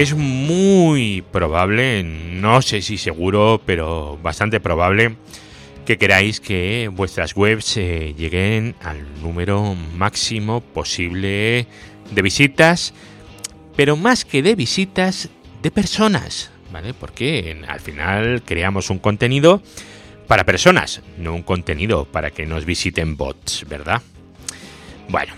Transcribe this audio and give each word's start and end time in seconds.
es 0.00 0.14
muy 0.14 1.22
probable, 1.30 2.02
no 2.02 2.62
sé 2.62 2.80
si 2.80 2.96
seguro, 2.96 3.60
pero 3.66 4.18
bastante 4.22 4.58
probable 4.58 5.16
que 5.84 5.98
queráis 5.98 6.40
que 6.40 6.88
vuestras 6.90 7.36
webs 7.36 7.76
eh, 7.76 8.14
lleguen 8.16 8.76
al 8.80 9.20
número 9.20 9.74
máximo 9.74 10.62
posible 10.62 11.66
de 12.10 12.22
visitas, 12.22 12.94
pero 13.76 13.94
más 13.94 14.24
que 14.24 14.42
de 14.42 14.54
visitas, 14.54 15.28
de 15.60 15.70
personas, 15.70 16.50
¿vale? 16.72 16.94
Porque 16.94 17.62
al 17.68 17.80
final 17.80 18.42
creamos 18.42 18.88
un 18.88 19.00
contenido 19.00 19.62
para 20.26 20.44
personas, 20.44 21.02
no 21.18 21.34
un 21.34 21.42
contenido 21.42 22.06
para 22.06 22.30
que 22.30 22.46
nos 22.46 22.64
visiten 22.64 23.18
bots, 23.18 23.66
¿verdad? 23.68 24.00
Bueno, 25.10 25.34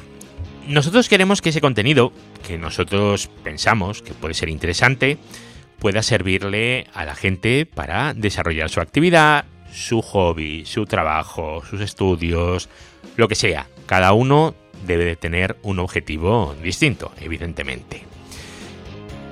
nosotros 0.68 1.08
queremos 1.08 1.42
que 1.42 1.50
ese 1.50 1.60
contenido, 1.60 2.12
que 2.46 2.58
nosotros 2.58 3.28
pensamos 3.42 4.02
que 4.02 4.14
puede 4.14 4.34
ser 4.34 4.48
interesante, 4.48 5.18
pueda 5.78 6.02
servirle 6.02 6.86
a 6.94 7.04
la 7.04 7.14
gente 7.14 7.66
para 7.66 8.14
desarrollar 8.14 8.70
su 8.70 8.80
actividad, 8.80 9.44
su 9.72 10.02
hobby, 10.02 10.64
su 10.64 10.86
trabajo, 10.86 11.62
sus 11.68 11.80
estudios, 11.80 12.68
lo 13.16 13.28
que 13.28 13.34
sea. 13.34 13.66
Cada 13.86 14.12
uno 14.12 14.54
debe 14.86 15.04
de 15.04 15.16
tener 15.16 15.56
un 15.62 15.78
objetivo 15.78 16.54
distinto, 16.62 17.12
evidentemente. 17.20 18.04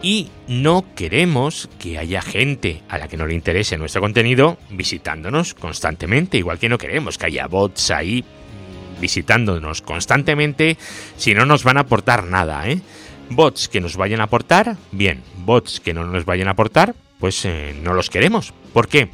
Y 0.02 0.28
no 0.48 0.86
queremos 0.94 1.68
que 1.78 1.98
haya 1.98 2.22
gente 2.22 2.82
a 2.88 2.96
la 2.96 3.06
que 3.06 3.18
no 3.18 3.26
le 3.26 3.34
interese 3.34 3.76
nuestro 3.76 4.00
contenido 4.00 4.56
visitándonos 4.70 5.52
constantemente, 5.54 6.38
igual 6.38 6.58
que 6.58 6.70
no 6.70 6.78
queremos 6.78 7.18
que 7.18 7.26
haya 7.26 7.46
bots 7.46 7.90
ahí 7.90 8.24
visitándonos 9.00 9.82
constantemente 9.82 10.76
si 11.16 11.34
no 11.34 11.46
nos 11.46 11.64
van 11.64 11.76
a 11.76 11.80
aportar 11.80 12.24
nada, 12.24 12.68
¿eh? 12.68 12.80
Bots 13.30 13.68
que 13.68 13.80
nos 13.80 13.96
vayan 13.96 14.20
a 14.20 14.24
aportar, 14.24 14.76
bien, 14.90 15.22
bots 15.36 15.80
que 15.80 15.94
no 15.94 16.04
nos 16.04 16.24
vayan 16.24 16.48
a 16.48 16.52
aportar, 16.52 16.94
pues 17.18 17.44
eh, 17.44 17.74
no 17.82 17.94
los 17.94 18.10
queremos. 18.10 18.52
¿Por 18.72 18.88
qué? 18.88 19.08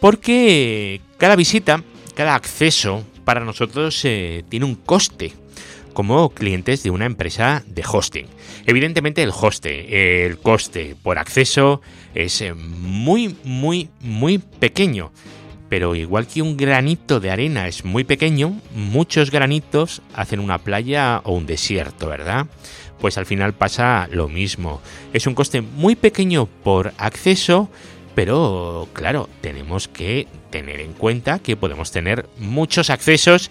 Porque 0.00 1.00
cada 1.16 1.36
visita, 1.36 1.82
cada 2.14 2.34
acceso 2.34 3.04
para 3.24 3.40
nosotros 3.40 4.04
eh, 4.04 4.44
tiene 4.48 4.66
un 4.66 4.74
coste 4.74 5.32
como 5.92 6.28
clientes 6.28 6.82
de 6.82 6.90
una 6.90 7.06
empresa 7.06 7.64
de 7.66 7.82
hosting. 7.90 8.26
Evidentemente 8.66 9.22
el 9.22 9.30
hoste, 9.30 10.26
el 10.26 10.38
coste 10.38 10.94
por 11.02 11.18
acceso 11.18 11.80
es 12.14 12.42
eh, 12.42 12.52
muy, 12.52 13.34
muy, 13.44 13.88
muy 14.00 14.38
pequeño. 14.38 15.10
Pero 15.68 15.94
igual 15.94 16.26
que 16.26 16.42
un 16.42 16.56
granito 16.56 17.18
de 17.20 17.30
arena 17.30 17.66
es 17.66 17.84
muy 17.84 18.04
pequeño, 18.04 18.60
muchos 18.74 19.30
granitos 19.30 20.02
hacen 20.14 20.40
una 20.40 20.58
playa 20.58 21.20
o 21.24 21.32
un 21.32 21.46
desierto, 21.46 22.08
¿verdad? 22.08 22.46
Pues 23.00 23.18
al 23.18 23.26
final 23.26 23.52
pasa 23.52 24.08
lo 24.10 24.28
mismo. 24.28 24.80
Es 25.12 25.26
un 25.26 25.34
coste 25.34 25.60
muy 25.60 25.96
pequeño 25.96 26.46
por 26.46 26.92
acceso, 26.98 27.68
pero 28.14 28.88
claro, 28.92 29.28
tenemos 29.40 29.88
que 29.88 30.28
tener 30.50 30.80
en 30.80 30.92
cuenta 30.92 31.40
que 31.40 31.56
podemos 31.56 31.90
tener 31.90 32.28
muchos 32.38 32.88
accesos 32.88 33.50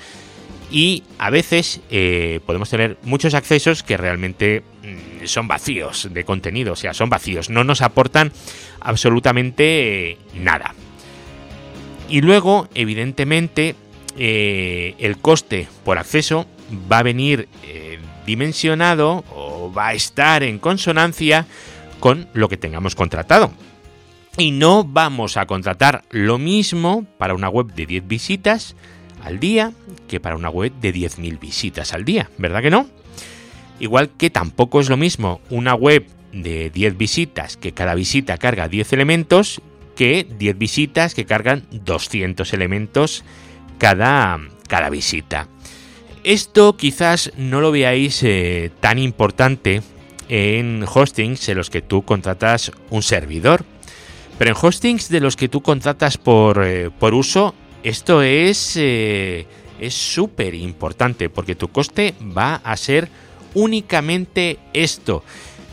y 0.72 1.04
a 1.20 1.30
veces 1.30 1.82
eh, 1.92 2.40
podemos 2.46 2.70
tener 2.70 2.98
muchos 3.04 3.34
accesos 3.34 3.84
que 3.84 3.98
realmente 3.98 4.64
mm, 4.84 5.26
son 5.26 5.48
vacíos 5.48 6.10
de 6.12 6.24
contenido, 6.24 6.74
o 6.74 6.76
sea, 6.76 6.94
son 6.94 7.10
vacíos, 7.10 7.50
no 7.50 7.64
nos 7.64 7.82
aportan 7.82 8.32
absolutamente 8.80 10.18
nada. 10.34 10.74
Y 12.10 12.22
luego, 12.22 12.68
evidentemente, 12.76 13.76
eh, 14.18 14.96
el 15.00 15.18
coste 15.18 15.68
por 15.84 15.98
acceso 15.98 16.46
va 16.92 17.00
a 17.00 17.04
venir 17.04 17.48
eh, 17.64 18.00
dimensionado 18.26 19.24
o 19.34 19.72
va 19.72 19.90
a 19.90 19.94
estar 19.94 20.44
en 20.44 20.60
consonancia 20.60 21.46
con 22.00 22.28
lo 22.34 22.50
que 22.50 22.58
tengamos 22.58 22.96
contratado. 22.96 23.52
Y 24.38 24.52
no 24.52 24.84
vamos 24.84 25.38
a 25.38 25.46
contratar 25.46 26.04
lo 26.10 26.38
mismo 26.38 27.06
para 27.18 27.34
una 27.34 27.50
web 27.50 27.74
de 27.74 27.86
10 27.86 28.08
visitas 28.08 28.76
al 29.24 29.40
día 29.40 29.72
que 30.08 30.20
para 30.20 30.36
una 30.36 30.50
web 30.50 30.72
de 30.82 30.94
10.000 30.94 31.40
visitas 31.40 31.94
al 31.94 32.06
día, 32.06 32.30
¿verdad 32.38 32.62
que 32.62 32.70
no? 32.70 32.88
Igual 33.80 34.10
que 34.18 34.30
tampoco 34.30 34.80
es 34.80 34.90
lo 34.90 34.98
mismo 34.98 35.42
una 35.50 35.74
web 35.74 36.06
de 36.32 36.70
10 36.70 36.98
visitas 36.98 37.58
que 37.58 37.74
cada 37.74 37.96
visita 37.96 38.38
carga 38.38 38.68
10 38.68 38.94
elementos 38.94 39.62
que 39.96 40.28
10 40.38 40.58
visitas 40.58 41.16
que 41.16 41.26
cargan 41.26 41.66
200 41.72 42.54
elementos 42.54 43.24
cada, 43.78 44.40
cada 44.68 44.90
visita. 44.90 45.48
Esto 46.24 46.76
quizás 46.76 47.32
no 47.38 47.62
lo 47.62 47.72
veáis 47.72 48.22
eh, 48.24 48.72
tan 48.80 49.00
importante 49.00 49.82
en 50.28 50.84
hostings 50.84 51.50
en 51.50 51.58
los 51.58 51.70
que 51.70 51.82
tú 51.82 52.04
contratas 52.04 52.72
un 52.90 53.04
servidor 53.04 53.64
pero 54.38 54.52
en 54.52 54.58
hostings 54.60 55.10
de 55.10 55.22
los 55.22 55.36
que 55.36 55.50
tú 55.50 55.62
contratas 55.62 56.18
por, 56.18 56.64
eh, 56.64 56.90
por 57.00 57.14
uso, 57.14 57.56
esto 57.84 58.22
es 58.22 58.76
eh, 58.76 59.48
es 59.80 59.94
súper 59.94 60.56
importante 60.56 61.30
porque 61.30 61.56
tu 61.56 61.70
coste 61.70 62.14
va 62.38 62.56
a 62.56 62.76
ser 62.78 63.10
únicamente 63.54 64.60
esto. 64.74 65.24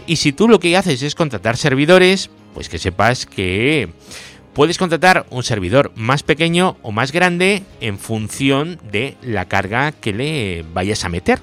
Y 0.07 0.17
si 0.17 0.33
tú 0.33 0.49
lo 0.49 0.61
que 0.61 0.77
haces 0.77 1.03
es 1.03 1.15
contratar 1.15 1.57
servidores, 1.57 2.31
pues 2.55 2.69
que 2.69 2.79
sepas 2.79 3.27
que 3.27 3.89
puedes 4.55 4.79
contratar 4.79 5.27
un 5.31 5.43
servidor 5.43 5.93
más 5.95 6.23
pequeño 6.23 6.77
o 6.83 6.93
más 6.93 7.13
grande 7.13 7.63
en 7.81 7.99
función 7.99 8.79
de 8.91 9.17
la 9.23 9.47
carga 9.47 9.93
que 9.93 10.13
le 10.13 10.65
vayas 10.73 11.05
a 11.05 11.09
meter. 11.09 11.41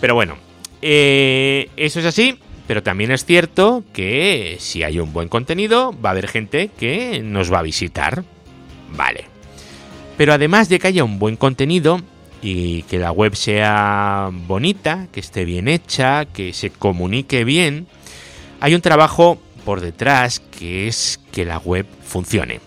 Pero 0.00 0.14
bueno, 0.14 0.36
eh, 0.82 1.70
eso 1.76 2.00
es 2.00 2.06
así. 2.06 2.38
Pero 2.66 2.82
también 2.82 3.12
es 3.12 3.24
cierto 3.24 3.84
que 3.92 4.56
si 4.58 4.82
hay 4.82 4.98
un 4.98 5.12
buen 5.12 5.28
contenido, 5.28 5.94
va 6.04 6.10
a 6.10 6.12
haber 6.12 6.26
gente 6.26 6.68
que 6.76 7.22
nos 7.22 7.52
va 7.52 7.60
a 7.60 7.62
visitar. 7.62 8.24
Vale. 8.90 9.26
Pero 10.16 10.32
además 10.32 10.68
de 10.68 10.78
que 10.78 10.88
haya 10.88 11.04
un 11.04 11.18
buen 11.18 11.36
contenido 11.36 12.00
y 12.42 12.82
que 12.82 12.98
la 12.98 13.12
web 13.12 13.36
sea 13.36 14.30
bonita, 14.32 15.06
que 15.12 15.20
esté 15.20 15.44
bien 15.44 15.68
hecha, 15.68 16.24
que 16.24 16.52
se 16.52 16.70
comunique 16.70 17.44
bien, 17.44 17.86
hay 18.60 18.74
un 18.74 18.80
trabajo 18.80 19.38
por 19.66 19.80
detrás 19.80 20.38
que 20.38 20.86
es 20.86 21.18
que 21.32 21.44
la 21.44 21.58
web 21.58 21.86
funcione. 22.04 22.60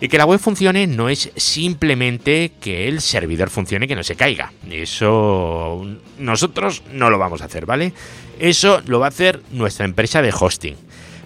Y 0.00 0.08
que 0.08 0.16
la 0.16 0.26
web 0.26 0.38
funcione 0.38 0.86
no 0.86 1.08
es 1.08 1.32
simplemente 1.34 2.52
que 2.60 2.86
el 2.86 3.00
servidor 3.00 3.50
funcione, 3.50 3.88
que 3.88 3.96
no 3.96 4.04
se 4.04 4.14
caiga. 4.14 4.52
Eso 4.70 5.84
nosotros 6.18 6.84
no 6.92 7.10
lo 7.10 7.18
vamos 7.18 7.42
a 7.42 7.46
hacer, 7.46 7.66
¿vale? 7.66 7.92
Eso 8.38 8.80
lo 8.86 9.00
va 9.00 9.06
a 9.06 9.08
hacer 9.08 9.42
nuestra 9.50 9.86
empresa 9.86 10.22
de 10.22 10.32
hosting. 10.38 10.76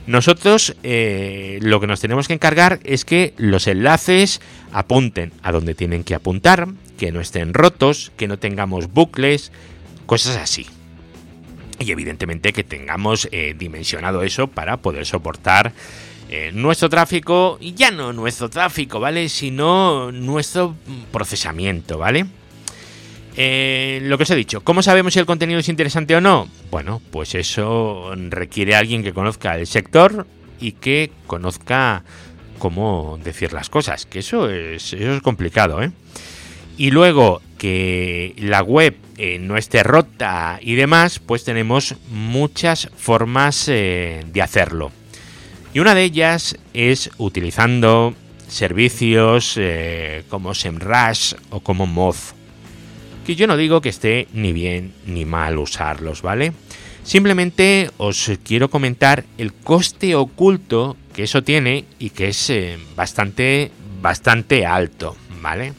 Nosotros 0.06 0.74
eh, 0.82 1.58
lo 1.60 1.80
que 1.80 1.86
nos 1.86 2.00
tenemos 2.00 2.26
que 2.26 2.34
encargar 2.34 2.80
es 2.84 3.04
que 3.04 3.34
los 3.36 3.66
enlaces 3.66 4.40
apunten 4.72 5.32
a 5.42 5.52
donde 5.52 5.74
tienen 5.74 6.02
que 6.02 6.14
apuntar, 6.14 6.66
que 6.96 7.12
no 7.12 7.20
estén 7.20 7.52
rotos, 7.52 8.10
que 8.16 8.26
no 8.26 8.38
tengamos 8.38 8.90
bucles, 8.90 9.52
cosas 10.06 10.38
así. 10.38 10.66
Y 11.80 11.90
evidentemente 11.90 12.52
que 12.52 12.62
tengamos 12.62 13.26
eh, 13.32 13.54
dimensionado 13.58 14.22
eso 14.22 14.48
para 14.48 14.76
poder 14.76 15.06
soportar 15.06 15.72
eh, 16.28 16.50
nuestro 16.52 16.90
tráfico, 16.90 17.56
y 17.58 17.72
ya 17.72 17.90
no 17.90 18.12
nuestro 18.12 18.50
tráfico, 18.50 19.00
¿vale? 19.00 19.30
Sino 19.30 20.12
nuestro 20.12 20.76
procesamiento, 21.10 21.96
¿vale? 21.96 22.26
Eh, 23.34 24.00
lo 24.02 24.18
que 24.18 24.24
os 24.24 24.30
he 24.30 24.36
dicho, 24.36 24.60
¿cómo 24.60 24.82
sabemos 24.82 25.14
si 25.14 25.20
el 25.20 25.26
contenido 25.26 25.58
es 25.58 25.70
interesante 25.70 26.14
o 26.14 26.20
no? 26.20 26.48
Bueno, 26.70 27.00
pues 27.10 27.34
eso 27.34 28.12
requiere 28.28 28.74
a 28.74 28.78
alguien 28.78 29.02
que 29.02 29.14
conozca 29.14 29.56
el 29.56 29.66
sector 29.66 30.26
y 30.60 30.72
que 30.72 31.10
conozca 31.26 32.04
cómo 32.58 33.18
decir 33.24 33.54
las 33.54 33.70
cosas, 33.70 34.04
que 34.04 34.18
eso 34.18 34.50
es, 34.50 34.92
eso 34.92 35.14
es 35.14 35.22
complicado, 35.22 35.82
¿eh? 35.82 35.90
Y 36.76 36.90
luego 36.90 37.40
que 37.60 38.34
la 38.38 38.62
web 38.62 38.96
eh, 39.18 39.38
no 39.38 39.58
esté 39.58 39.82
rota 39.82 40.58
y 40.62 40.76
demás, 40.76 41.18
pues 41.18 41.44
tenemos 41.44 41.94
muchas 42.10 42.88
formas 42.96 43.66
de 43.66 44.40
hacerlo. 44.42 44.92
Y 45.74 45.78
una 45.78 45.94
de 45.94 46.04
ellas 46.04 46.56
es 46.72 47.10
utilizando 47.18 48.14
servicios 48.48 49.54
eh, 49.56 50.24
como 50.28 50.54
SEMrush 50.54 51.34
o 51.50 51.60
como 51.60 51.86
Moz. 51.86 52.34
Que 53.24 53.36
yo 53.36 53.46
no 53.46 53.56
digo 53.56 53.80
que 53.80 53.90
esté 53.90 54.26
ni 54.32 54.52
bien 54.52 54.92
ni 55.06 55.24
mal 55.24 55.58
usarlos, 55.58 56.22
¿vale? 56.22 56.52
Simplemente 57.04 57.90
os 57.98 58.32
quiero 58.42 58.68
comentar 58.68 59.24
el 59.38 59.52
coste 59.52 60.14
oculto 60.14 60.96
que 61.14 61.24
eso 61.24 61.42
tiene 61.42 61.84
y 61.98 62.10
que 62.10 62.28
es 62.28 62.50
eh, 62.50 62.78
bastante, 62.96 63.70
bastante 64.00 64.66
alto, 64.66 65.16
¿vale? 65.40 65.72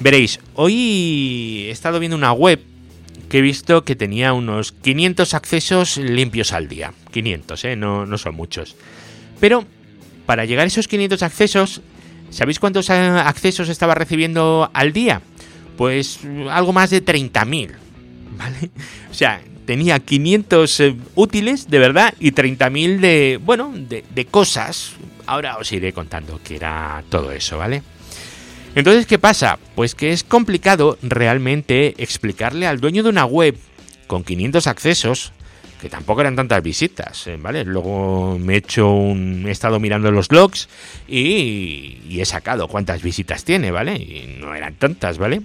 Veréis, 0.00 0.40
hoy 0.54 1.66
he 1.68 1.70
estado 1.70 1.98
viendo 2.00 2.16
una 2.16 2.32
web 2.32 2.60
que 3.28 3.38
he 3.38 3.42
visto 3.42 3.84
que 3.84 3.96
tenía 3.96 4.32
unos 4.32 4.72
500 4.72 5.34
accesos 5.34 5.96
limpios 5.96 6.52
al 6.52 6.68
día. 6.68 6.92
500, 7.12 7.64
¿eh? 7.64 7.76
No, 7.76 8.06
no 8.06 8.18
son 8.18 8.34
muchos. 8.34 8.76
Pero 9.40 9.64
para 10.26 10.44
llegar 10.44 10.64
a 10.64 10.68
esos 10.68 10.88
500 10.88 11.22
accesos, 11.22 11.80
¿sabéis 12.30 12.58
cuántos 12.58 12.90
eh, 12.90 12.92
accesos 12.92 13.68
estaba 13.68 13.94
recibiendo 13.94 14.70
al 14.72 14.92
día? 14.92 15.22
Pues 15.76 16.20
algo 16.50 16.72
más 16.72 16.90
de 16.90 17.04
30.000. 17.04 17.72
¿Vale? 18.36 18.70
O 19.10 19.14
sea, 19.14 19.40
tenía 19.64 20.00
500 20.00 20.80
eh, 20.80 20.96
útiles 21.14 21.70
de 21.70 21.78
verdad 21.78 22.14
y 22.18 22.32
30.000 22.32 22.98
de, 22.98 23.40
bueno, 23.42 23.72
de, 23.74 24.04
de 24.12 24.24
cosas. 24.26 24.94
Ahora 25.26 25.56
os 25.56 25.70
iré 25.72 25.92
contando 25.92 26.40
qué 26.42 26.56
era 26.56 27.02
todo 27.08 27.30
eso, 27.30 27.58
¿vale? 27.58 27.82
Entonces, 28.74 29.06
¿qué 29.06 29.18
pasa? 29.18 29.58
Pues 29.74 29.94
que 29.94 30.12
es 30.12 30.24
complicado 30.24 30.98
realmente 31.02 31.94
explicarle 31.98 32.66
al 32.66 32.80
dueño 32.80 33.02
de 33.02 33.08
una 33.08 33.24
web 33.24 33.56
con 34.08 34.24
500 34.24 34.66
accesos, 34.66 35.32
que 35.80 35.88
tampoco 35.88 36.22
eran 36.22 36.34
tantas 36.34 36.62
visitas, 36.62 37.26
¿eh? 37.26 37.36
¿vale? 37.38 37.64
Luego 37.64 38.38
me 38.38 38.54
he 38.54 38.56
hecho 38.56 38.90
un... 38.90 39.44
he 39.46 39.50
estado 39.50 39.78
mirando 39.78 40.10
los 40.10 40.32
logs 40.32 40.68
y, 41.06 41.98
y 42.08 42.20
he 42.20 42.24
sacado 42.24 42.68
cuántas 42.68 43.02
visitas 43.02 43.44
tiene, 43.44 43.70
¿vale? 43.70 43.94
Y 43.96 44.38
no 44.40 44.54
eran 44.54 44.74
tantas, 44.74 45.18
¿vale? 45.18 45.42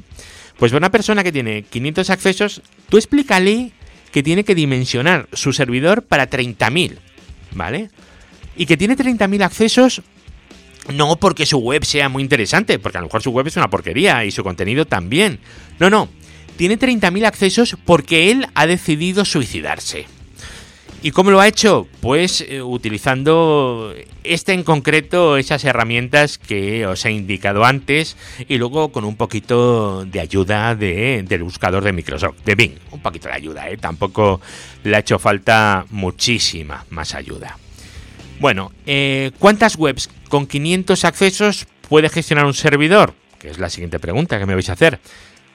Pues 0.57 0.73
una 0.73 0.91
persona 0.91 1.23
que 1.23 1.31
tiene 1.31 1.63
500 1.63 2.09
accesos, 2.09 2.61
tú 2.89 2.97
explícale 2.97 3.71
que 4.11 4.23
tiene 4.23 4.43
que 4.43 4.55
dimensionar 4.55 5.27
su 5.33 5.53
servidor 5.53 6.01
para 6.01 6.29
30.000, 6.29 6.97
¿vale? 7.51 7.89
Y 8.57 8.65
que 8.65 8.75
tiene 8.75 8.97
30.000 8.97 9.43
accesos 9.43 10.01
no 10.94 11.15
porque 11.18 11.45
su 11.45 11.59
web 11.59 11.86
sea 11.86 12.09
muy 12.09 12.24
interesante, 12.24 12.80
porque 12.80 12.97
a 12.97 13.01
lo 13.01 13.07
mejor 13.07 13.21
su 13.21 13.31
web 13.31 13.47
es 13.47 13.57
una 13.57 13.69
porquería 13.69 14.25
y 14.25 14.31
su 14.31 14.44
contenido 14.44 14.86
también. 14.86 15.39
No, 15.80 15.89
no. 15.89 16.09
Tiene 16.57 16.77
30.000 16.77 17.25
accesos 17.25 17.77
porque 17.86 18.31
él 18.31 18.47
ha 18.53 18.68
decidido 18.68 19.24
suicidarse. 19.24 20.07
¿Y 21.01 21.12
cómo 21.12 21.31
lo 21.31 21.39
ha 21.39 21.47
hecho? 21.47 21.88
Pues 22.01 22.41
eh, 22.41 22.62
utilizando 22.62 23.94
este 24.25 24.51
en 24.51 24.63
concreto, 24.63 25.38
esas 25.38 25.63
herramientas 25.63 26.38
que 26.38 26.86
os 26.86 27.06
he 27.06 27.12
indicado 27.12 27.63
antes 27.63 28.18
y 28.50 28.57
luego 28.57 28.91
con 28.91 29.06
un 29.06 29.15
poquito 29.15 30.03
de 30.03 30.19
ayuda 30.19 30.75
de, 30.75 31.24
del 31.24 31.44
buscador 31.44 31.86
de 31.86 31.94
Microsoft, 31.94 32.44
de 32.44 32.56
Bing. 32.56 32.74
Un 32.91 33.00
poquito 33.00 33.30
de 33.30 33.36
ayuda, 33.36 33.69
¿eh? 33.69 33.77
Tampoco 33.77 34.41
le 34.83 34.97
ha 34.97 35.00
hecho 35.00 35.19
falta 35.19 35.86
muchísima 35.89 36.86
más 36.89 37.15
ayuda. 37.15 37.57
Bueno, 38.41 38.74
eh, 38.86 39.31
¿cuántas 39.39 39.77
webs 39.77 40.09
con 40.29 40.47
500 40.47 41.03
accesos 41.03 41.67
puede 41.89 42.09
gestionar 42.09 42.45
un 42.45 42.53
servidor? 42.53 43.13
Que 43.39 43.49
es 43.49 43.59
la 43.59 43.69
siguiente 43.69 43.99
pregunta 43.99 44.39
que 44.39 44.45
me 44.45 44.53
vais 44.53 44.69
a 44.69 44.73
hacer. 44.73 44.99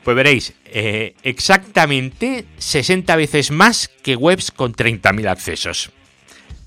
Pues 0.04 0.16
veréis, 0.16 0.52
eh, 0.66 1.14
exactamente 1.22 2.44
60 2.58 3.16
veces 3.16 3.50
más 3.50 3.90
que 4.02 4.16
webs 4.16 4.50
con 4.50 4.74
30.000 4.74 5.28
accesos. 5.28 5.90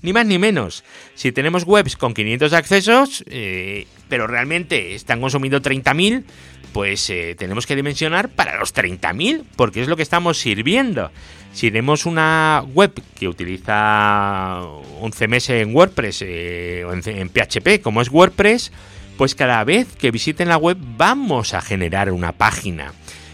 Ni 0.02 0.12
más 0.12 0.26
ni 0.26 0.38
menos. 0.38 0.84
Si 1.14 1.30
tenemos 1.32 1.64
webs 1.64 1.96
con 1.96 2.14
500 2.14 2.52
accesos, 2.52 3.24
eh, 3.28 3.86
pero 4.08 4.26
realmente 4.26 4.94
están 4.94 5.20
consumiendo 5.20 5.60
30.000, 5.60 6.24
pues 6.72 7.10
eh, 7.10 7.34
tenemos 7.38 7.66
que 7.66 7.76
dimensionar 7.76 8.28
para 8.28 8.58
los 8.58 8.74
30.000, 8.74 9.44
porque 9.56 9.82
es 9.82 9.88
lo 9.88 9.96
que 9.96 10.02
estamos 10.02 10.38
sirviendo. 10.38 11.10
Si 11.52 11.70
tenemos 11.70 12.06
una 12.06 12.64
web 12.72 12.92
que 13.18 13.26
utiliza 13.26 14.62
un 15.00 15.10
CMS 15.10 15.50
en 15.50 15.74
WordPress 15.74 16.22
eh, 16.22 16.84
o 16.86 16.92
en, 16.92 17.28
PHP, 17.28 17.82
como 17.82 18.00
es 18.00 18.10
WordPress, 18.10 18.70
pues 19.16 19.34
cada 19.34 19.64
vez 19.64 19.88
que 19.96 20.10
visiten 20.10 20.48
la 20.48 20.56
web 20.56 20.76
vamos 20.80 21.54
a 21.54 21.60
generar 21.60 22.12
una 22.12 22.32
página. 22.32 22.92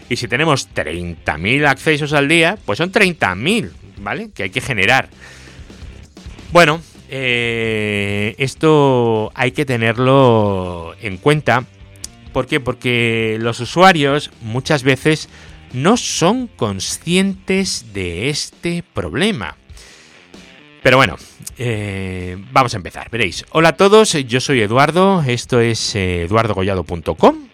Y 0.09 0.15
si 0.15 0.27
tenemos 0.27 0.69
30.000 0.73 1.67
accesos 1.67 2.13
al 2.13 2.27
día, 2.27 2.57
pues 2.65 2.77
son 2.77 2.91
30.000, 2.91 3.71
¿vale? 3.97 4.31
Que 4.31 4.43
hay 4.43 4.49
que 4.49 4.61
generar. 4.61 5.09
Bueno, 6.51 6.81
eh, 7.09 8.35
esto 8.37 9.31
hay 9.35 9.51
que 9.51 9.65
tenerlo 9.65 10.95
en 11.01 11.17
cuenta. 11.17 11.65
¿Por 12.33 12.47
qué? 12.47 12.59
Porque 12.59 13.37
los 13.39 13.59
usuarios 13.59 14.31
muchas 14.41 14.83
veces 14.83 15.29
no 15.75 15.97
son 15.97 16.47
conscientes 16.47 17.93
de 17.93 18.29
este 18.29 18.83
problema. 18.93 19.57
Pero 20.81 20.97
bueno, 20.97 21.17
eh, 21.57 22.37
vamos 22.51 22.73
a 22.73 22.77
empezar, 22.77 23.09
veréis. 23.09 23.45
Hola 23.51 23.69
a 23.69 23.77
todos, 23.77 24.13
yo 24.13 24.39
soy 24.39 24.61
Eduardo, 24.61 25.21
esto 25.27 25.59
es 25.59 25.95
eh, 25.95 26.23
eduardogollado.com 26.23 27.47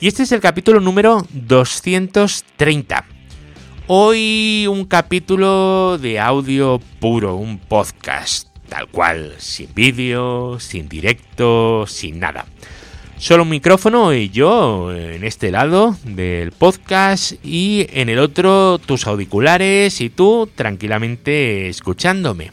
y 0.00 0.08
este 0.08 0.22
es 0.22 0.32
el 0.32 0.40
capítulo 0.40 0.80
número 0.80 1.26
230. 1.30 3.04
Hoy 3.86 4.66
un 4.68 4.86
capítulo 4.86 5.98
de 5.98 6.18
audio 6.18 6.80
puro, 7.00 7.36
un 7.36 7.58
podcast, 7.58 8.48
tal 8.68 8.88
cual, 8.88 9.34
sin 9.38 9.74
vídeo, 9.74 10.58
sin 10.60 10.88
directo, 10.88 11.86
sin 11.86 12.20
nada. 12.20 12.46
Solo 13.24 13.44
un 13.44 13.48
micrófono 13.48 14.12
y 14.12 14.28
yo 14.28 14.94
en 14.94 15.24
este 15.24 15.50
lado 15.50 15.96
del 16.04 16.52
podcast 16.52 17.32
y 17.42 17.86
en 17.94 18.10
el 18.10 18.18
otro 18.18 18.78
tus 18.78 19.06
auriculares 19.06 20.02
y 20.02 20.10
tú 20.10 20.46
tranquilamente 20.54 21.70
escuchándome. 21.70 22.52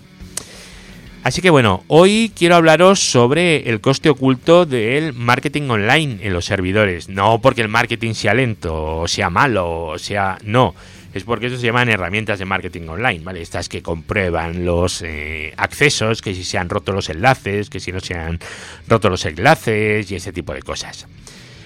Así 1.23 1.41
que 1.41 1.49
bueno, 1.49 1.83
hoy 1.87 2.31
quiero 2.33 2.55
hablaros 2.55 3.01
sobre 3.01 3.69
el 3.69 3.81
coste 3.81 4.09
oculto 4.09 4.65
del 4.65 5.11
marketing 5.11 5.69
online 5.69 6.19
en 6.21 6.31
los 6.31 6.45
servidores. 6.45 7.09
No 7.09 7.41
porque 7.41 7.63
el 7.63 7.67
marketing 7.67 8.13
sea 8.13 8.33
lento 8.33 8.99
o 8.99 9.09
sea 9.09 9.29
malo 9.29 9.87
o 9.87 9.99
sea... 9.99 10.37
No, 10.45 10.73
es 11.13 11.23
porque 11.23 11.47
eso 11.47 11.57
se 11.57 11.65
llaman 11.65 11.89
herramientas 11.89 12.39
de 12.39 12.45
marketing 12.45 12.87
online, 12.87 13.19
¿vale? 13.23 13.41
Estas 13.41 13.67
que 13.67 13.81
comprueban 13.81 14.65
los 14.65 15.01
eh, 15.01 15.53
accesos, 15.57 16.21
que 16.21 16.33
si 16.33 16.43
se 16.43 16.57
han 16.57 16.69
roto 16.69 16.93
los 16.93 17.09
enlaces, 17.09 17.69
que 17.69 17.79
si 17.79 17.91
no 17.91 17.99
se 17.99 18.15
han 18.15 18.39
roto 18.87 19.09
los 19.09 19.25
enlaces 19.25 20.09
y 20.09 20.15
ese 20.15 20.31
tipo 20.31 20.53
de 20.53 20.61
cosas. 20.61 21.07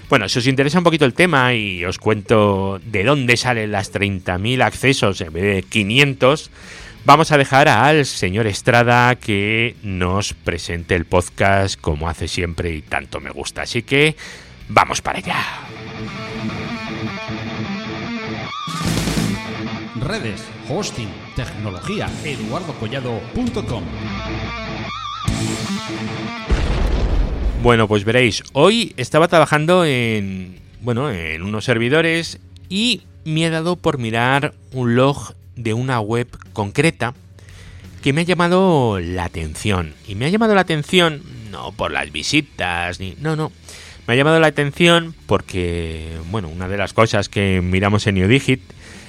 Bueno, 0.09 0.29
si 0.29 0.39
os 0.39 0.47
interesa 0.47 0.77
un 0.77 0.83
poquito 0.83 1.05
el 1.05 1.13
tema 1.13 1.53
y 1.53 1.83
os 1.83 1.97
cuento 1.97 2.79
de 2.85 3.03
dónde 3.03 3.37
salen 3.37 3.71
las 3.71 3.91
30.000 3.91 4.63
accesos 4.63 5.19
en 5.21 5.33
vez 5.33 5.43
de 5.43 5.63
500, 5.63 6.51
vamos 7.05 7.31
a 7.31 7.37
dejar 7.37 7.67
al 7.67 8.05
señor 8.05 8.45
Estrada 8.45 9.15
que 9.15 9.75
nos 9.81 10.33
presente 10.33 10.95
el 10.95 11.05
podcast 11.05 11.79
como 11.79 12.07
hace 12.07 12.27
siempre 12.27 12.71
y 12.71 12.81
tanto 12.81 13.19
me 13.19 13.31
gusta. 13.31 13.63
Así 13.63 13.81
que 13.81 14.15
vamos 14.69 15.01
para 15.01 15.19
allá. 15.19 15.43
Redes, 19.95 20.43
hosting, 20.69 21.09
tecnología, 21.35 22.09
eduardocollado.com. 22.23 23.83
Bueno, 27.63 27.87
pues 27.87 28.03
veréis, 28.03 28.43
hoy 28.53 28.93
estaba 28.97 29.27
trabajando 29.27 29.85
en, 29.85 30.59
bueno, 30.81 31.09
en 31.09 31.41
unos 31.41 31.65
servidores 31.65 32.39
y 32.69 33.01
me 33.23 33.45
ha 33.45 33.49
dado 33.49 33.75
por 33.75 33.97
mirar 33.97 34.53
un 34.71 34.95
log 34.95 35.33
de 35.55 35.73
una 35.73 35.99
web 35.99 36.27
concreta 36.53 37.13
que 38.03 38.13
me 38.13 38.21
ha 38.21 38.25
llamado 38.25 38.99
la 38.99 39.23
atención. 39.23 39.95
Y 40.07 40.15
me 40.15 40.25
ha 40.25 40.29
llamado 40.29 40.53
la 40.53 40.61
atención 40.61 41.23
no 41.49 41.71
por 41.71 41.91
las 41.91 42.11
visitas, 42.11 42.99
ni... 42.99 43.15
No, 43.19 43.35
no. 43.35 43.51
Me 44.05 44.13
ha 44.13 44.17
llamado 44.17 44.39
la 44.39 44.47
atención 44.47 45.15
porque, 45.25 46.19
bueno, 46.29 46.49
una 46.49 46.67
de 46.67 46.77
las 46.77 46.93
cosas 46.93 47.29
que 47.29 47.61
miramos 47.63 48.05
en 48.05 48.17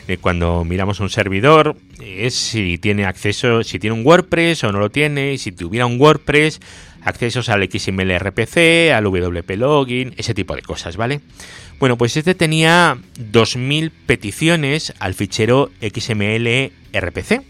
NewDigit 0.06 0.20
cuando 0.20 0.64
miramos 0.64 1.00
un 1.00 1.10
servidor 1.10 1.76
es 2.00 2.34
si 2.34 2.78
tiene 2.78 3.04
acceso, 3.04 3.62
si 3.62 3.78
tiene 3.78 3.94
un 3.94 4.06
WordPress 4.06 4.64
o 4.64 4.72
no 4.72 4.78
lo 4.78 4.90
tiene, 4.90 5.38
si 5.38 5.52
tuviera 5.52 5.86
un 5.86 6.00
WordPress, 6.00 6.60
accesos 7.02 7.48
al 7.48 7.68
XML 7.68 8.18
RPC, 8.18 8.92
al 8.92 9.04
WP 9.04 9.50
Login, 9.56 10.14
ese 10.16 10.34
tipo 10.34 10.54
de 10.54 10.62
cosas, 10.62 10.96
¿vale? 10.96 11.20
Bueno, 11.78 11.98
pues 11.98 12.16
este 12.16 12.34
tenía 12.34 12.98
2000 13.18 13.90
peticiones 13.90 14.94
al 14.98 15.14
fichero 15.14 15.70
XML 15.80 16.72
RPC. 16.92 17.42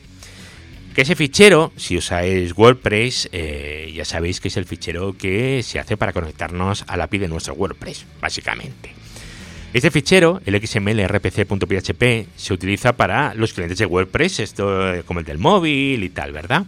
Que 0.94 1.02
ese 1.02 1.14
fichero, 1.14 1.72
si 1.76 1.98
usáis 1.98 2.56
WordPress, 2.56 3.28
eh, 3.32 3.92
ya 3.94 4.06
sabéis 4.06 4.40
que 4.40 4.48
es 4.48 4.56
el 4.56 4.64
fichero 4.64 5.12
que 5.12 5.62
se 5.62 5.78
hace 5.78 5.98
para 5.98 6.14
conectarnos 6.14 6.84
a 6.86 6.96
la 6.96 7.04
API 7.04 7.18
de 7.18 7.28
nuestro 7.28 7.52
WordPress, 7.52 8.06
básicamente. 8.18 9.05
Este 9.76 9.90
fichero, 9.90 10.40
el 10.46 10.58
XML 10.66 11.06
rpc.php, 11.06 12.28
se 12.34 12.54
utiliza 12.54 12.94
para 12.94 13.34
los 13.34 13.52
clientes 13.52 13.76
de 13.76 13.84
WordPress, 13.84 14.40
esto 14.40 14.94
eh, 14.94 15.02
como 15.02 15.20
el 15.20 15.26
del 15.26 15.36
móvil 15.36 16.02
y 16.02 16.08
tal, 16.08 16.32
¿verdad? 16.32 16.64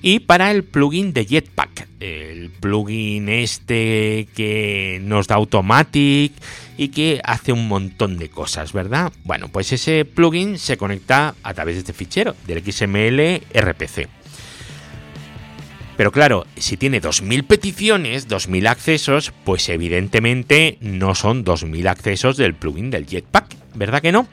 Y 0.00 0.20
para 0.20 0.50
el 0.50 0.64
plugin 0.64 1.12
de 1.12 1.26
Jetpack, 1.26 1.88
el 2.00 2.48
plugin 2.48 3.28
este 3.28 4.28
que 4.34 4.98
nos 5.02 5.26
da 5.26 5.34
Automatic 5.34 6.32
y 6.78 6.88
que 6.88 7.20
hace 7.22 7.52
un 7.52 7.68
montón 7.68 8.16
de 8.16 8.30
cosas, 8.30 8.72
¿verdad? 8.72 9.12
Bueno, 9.24 9.48
pues 9.48 9.70
ese 9.72 10.06
plugin 10.06 10.56
se 10.58 10.78
conecta 10.78 11.34
a 11.42 11.52
través 11.52 11.74
de 11.74 11.80
este 11.80 11.92
fichero, 11.92 12.34
del 12.46 12.64
XML 12.64 13.42
RPC. 13.52 14.08
Pero 15.98 16.12
claro, 16.12 16.46
si 16.56 16.76
tiene 16.76 17.02
2.000 17.02 17.44
peticiones, 17.44 18.28
2.000 18.28 18.68
accesos, 18.68 19.32
pues 19.44 19.68
evidentemente 19.68 20.78
no 20.80 21.16
son 21.16 21.44
2.000 21.44 21.88
accesos 21.88 22.36
del 22.36 22.54
plugin 22.54 22.92
del 22.92 23.04
Jetpack, 23.04 23.56
¿verdad 23.74 24.00
que 24.00 24.12
no? 24.12 24.28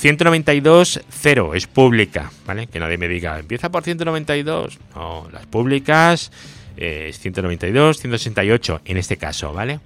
192.0 0.01 1.55
es 1.55 1.67
pública, 1.67 2.33
¿vale? 2.47 2.69
Que 2.69 2.81
nadie 2.81 2.97
me 2.97 3.07
diga, 3.07 3.39
empieza 3.39 3.71
por 3.71 3.83
192. 3.83 4.79
No, 4.95 5.29
las 5.31 5.45
públicas 5.45 6.33
es 6.77 7.19
192, 7.19 7.99
168 7.99 8.81
en 8.85 8.97
este 8.97 9.17
caso, 9.17 9.53
¿vale? 9.53 9.81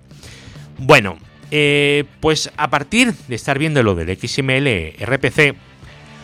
Bueno, 0.78 1.18
eh, 1.50 2.04
pues 2.20 2.50
a 2.56 2.68
partir 2.70 3.14
de 3.28 3.34
estar 3.34 3.58
viendo 3.58 3.82
lo 3.82 3.94
del 3.94 4.16
XML 4.16 4.94
RPC, 5.04 5.54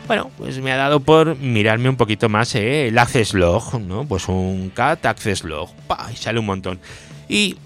bueno, 0.07 0.31
pues 0.37 0.59
me 0.61 0.73
ha 0.73 0.77
dado 0.77 0.99
por 1.01 1.37
mirarme 1.37 1.89
un 1.89 1.97
poquito 1.97 2.29
más 2.29 2.55
eh, 2.57 2.89
el 2.89 2.99
access 2.99 3.33
log, 3.33 3.81
¿no? 3.81 4.05
Pues 4.07 4.29
un 4.29 4.71
cat 4.75 5.07
access 5.07 5.45
log, 5.45 5.71
y 6.13 6.17
sale 6.17 6.41
un 6.41 6.47
montón. 6.47 6.81
Y 7.29 7.57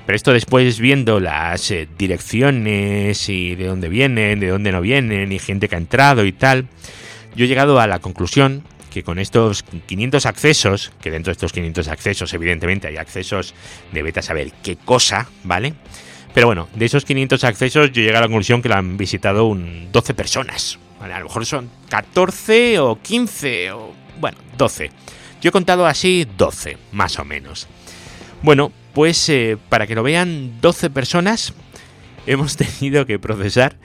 Pero 0.05 0.15
esto 0.15 0.33
después 0.33 0.79
viendo 0.79 1.19
las 1.19 1.69
eh, 1.69 1.87
direcciones 1.97 3.29
y 3.29 3.55
de 3.55 3.67
dónde 3.67 3.87
vienen, 3.87 4.39
de 4.39 4.47
dónde 4.47 4.71
no 4.71 4.81
vienen, 4.81 5.31
y 5.31 5.37
gente 5.37 5.67
que 5.67 5.75
ha 5.75 5.77
entrado 5.77 6.25
y 6.25 6.31
tal, 6.31 6.67
yo 7.35 7.45
he 7.45 7.47
llegado 7.47 7.79
a 7.79 7.85
la 7.85 7.99
conclusión 7.99 8.63
que 8.97 9.03
con 9.03 9.19
estos 9.19 9.61
500 9.61 10.25
accesos, 10.25 10.91
que 10.99 11.11
dentro 11.11 11.29
de 11.29 11.33
estos 11.33 11.53
500 11.53 11.87
accesos 11.87 12.33
evidentemente 12.33 12.87
hay 12.87 12.97
accesos 12.97 13.53
de 13.91 14.01
beta 14.01 14.21
a 14.21 14.23
saber 14.23 14.51
qué 14.63 14.75
cosa, 14.75 15.29
¿vale? 15.43 15.75
Pero 16.33 16.47
bueno, 16.47 16.67
de 16.73 16.85
esos 16.85 17.05
500 17.05 17.43
accesos 17.43 17.91
yo 17.91 18.01
llegué 18.01 18.17
a 18.17 18.21
la 18.21 18.27
conclusión 18.27 18.63
que 18.63 18.69
lo 18.69 18.75
han 18.75 18.97
visitado 18.97 19.45
un 19.45 19.91
12 19.91 20.15
personas. 20.15 20.79
A 20.99 21.19
lo 21.19 21.25
mejor 21.25 21.45
son 21.45 21.69
14 21.89 22.79
o 22.79 22.99
15 22.99 23.71
o... 23.71 23.93
bueno, 24.19 24.39
12. 24.57 24.89
Yo 25.41 25.49
he 25.49 25.51
contado 25.51 25.85
así 25.85 26.25
12, 26.35 26.77
más 26.91 27.19
o 27.19 27.25
menos. 27.25 27.67
Bueno, 28.41 28.71
pues 28.95 29.29
eh, 29.29 29.57
para 29.69 29.85
que 29.85 29.93
lo 29.93 30.01
vean 30.01 30.59
12 30.59 30.89
personas, 30.89 31.53
hemos 32.25 32.57
tenido 32.79 33.05
que 33.05 33.19
procesar 33.19 33.75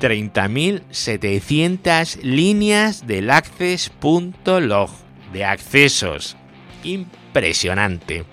30.700 0.00 2.22
líneas 2.22 3.06
del 3.06 3.30
access.log 3.30 4.90
de 5.32 5.44
accesos. 5.44 6.36
Impresionante. 6.84 8.24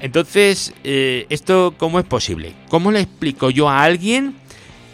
Entonces, 0.00 0.72
eh, 0.82 1.26
¿esto 1.28 1.74
cómo 1.76 1.98
es 1.98 2.06
posible? 2.06 2.54
¿Cómo 2.68 2.90
le 2.90 3.00
explico 3.00 3.50
yo 3.50 3.68
a 3.68 3.82
alguien 3.82 4.36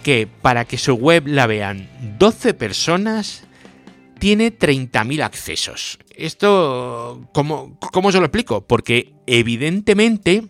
que 0.03 0.27
para 0.27 0.65
que 0.65 0.79
su 0.79 0.95
web 0.95 1.27
la 1.27 1.47
vean 1.47 1.89
12 2.19 2.55
personas 2.55 3.45
tiene 4.19 4.57
30.000 4.57 5.23
accesos? 5.23 5.99
Esto, 6.17 7.29
¿cómo, 7.33 7.79
¿cómo 7.79 8.11
se 8.11 8.19
lo 8.19 8.25
explico? 8.25 8.67
Porque 8.67 9.13
evidentemente 9.27 10.49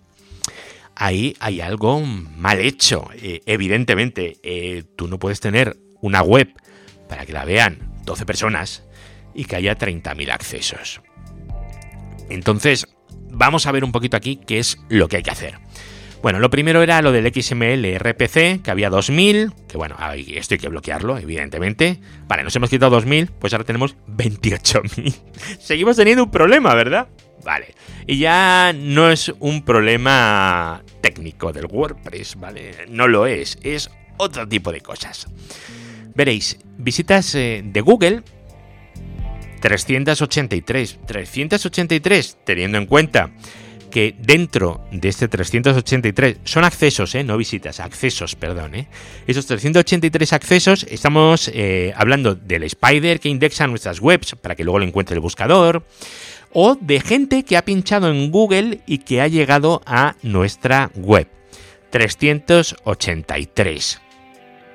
ahí 0.96 1.36
hay 1.38 1.60
algo 1.60 2.00
mal 2.00 2.58
hecho. 2.58 3.08
Eh, 3.14 3.42
evidentemente, 3.46 4.38
eh, 4.42 4.82
tú 4.96 5.06
no 5.06 5.18
puedes 5.18 5.40
tener 5.40 5.76
una 6.00 6.22
web 6.22 6.52
para 7.08 7.24
que 7.24 7.32
la 7.32 7.44
vean 7.44 7.94
12 8.04 8.26
personas 8.26 8.82
y 9.34 9.44
que 9.44 9.56
haya 9.56 9.78
30.000 9.78 10.32
accesos. 10.32 11.00
Entonces, 12.28 12.88
vamos 13.30 13.66
a 13.66 13.72
ver 13.72 13.84
un 13.84 13.92
poquito 13.92 14.16
aquí 14.16 14.40
qué 14.46 14.58
es 14.58 14.78
lo 14.88 15.08
que 15.08 15.18
hay 15.18 15.22
que 15.22 15.30
hacer. 15.30 15.58
Bueno, 16.22 16.40
lo 16.40 16.50
primero 16.50 16.82
era 16.82 17.02
lo 17.02 17.12
del 17.12 17.32
XML 17.32 17.84
RPC, 17.98 18.62
que 18.62 18.70
había 18.70 18.90
2000, 18.90 19.52
que 19.68 19.76
bueno, 19.76 19.96
esto 20.26 20.54
hay 20.54 20.58
que 20.58 20.68
bloquearlo, 20.68 21.18
evidentemente. 21.18 22.00
Vale, 22.26 22.42
nos 22.42 22.56
hemos 22.56 22.70
quitado 22.70 22.90
2000, 22.96 23.28
pues 23.38 23.52
ahora 23.52 23.64
tenemos 23.64 23.94
28.000. 24.08 25.14
Seguimos 25.60 25.96
teniendo 25.96 26.24
un 26.24 26.30
problema, 26.30 26.74
¿verdad? 26.74 27.06
Vale. 27.44 27.74
Y 28.08 28.18
ya 28.18 28.72
no 28.74 29.10
es 29.10 29.32
un 29.38 29.64
problema 29.64 30.82
técnico 31.06 31.52
del 31.52 31.66
WordPress, 31.66 32.34
¿vale? 32.36 32.86
No 32.88 33.06
lo 33.06 33.26
es, 33.26 33.58
es 33.62 33.90
otro 34.16 34.48
tipo 34.48 34.72
de 34.72 34.80
cosas. 34.80 35.28
Veréis, 36.16 36.58
visitas 36.78 37.32
eh, 37.36 37.62
de 37.64 37.80
Google 37.80 38.22
383. 39.60 40.98
383, 41.06 42.38
teniendo 42.44 42.78
en 42.78 42.86
cuenta 42.86 43.30
que 43.88 44.16
dentro 44.18 44.84
de 44.90 45.08
este 45.08 45.28
383 45.28 46.38
son 46.42 46.64
accesos, 46.64 47.14
¿eh? 47.14 47.22
no 47.22 47.36
visitas, 47.36 47.78
accesos, 47.78 48.34
perdón. 48.34 48.74
¿eh? 48.74 48.88
Esos 49.28 49.46
383 49.46 50.32
accesos 50.32 50.86
estamos 50.90 51.48
eh, 51.54 51.92
hablando 51.96 52.34
del 52.34 52.64
spider 52.64 53.20
que 53.20 53.28
indexa 53.28 53.68
nuestras 53.68 54.00
webs 54.00 54.34
para 54.42 54.56
que 54.56 54.64
luego 54.64 54.80
lo 54.80 54.84
encuentre 54.84 55.14
el 55.14 55.20
buscador 55.20 55.84
o 56.58 56.74
de 56.80 57.00
gente 57.00 57.44
que 57.44 57.58
ha 57.58 57.66
pinchado 57.66 58.08
en 58.08 58.30
Google 58.30 58.80
y 58.86 58.96
que 58.98 59.20
ha 59.20 59.28
llegado 59.28 59.82
a 59.84 60.16
nuestra 60.22 60.90
web. 60.94 61.28
383. 61.90 64.00